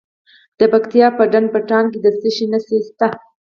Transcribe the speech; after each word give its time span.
د 0.59 0.61
پکتیا 0.73 1.07
په 1.17 1.23
ډنډ 1.31 1.47
پټان 1.53 1.85
کې 1.91 1.99
د 2.01 2.07
څه 2.19 2.29
شي 2.35 2.45
نښې 2.51 2.77
دي؟ 2.97 3.09